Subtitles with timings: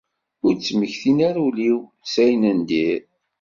[0.45, 1.79] Ur ttmekkin ara ul-iw
[2.11, 2.99] s ayen n diri.